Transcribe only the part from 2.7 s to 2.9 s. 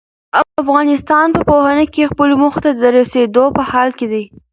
د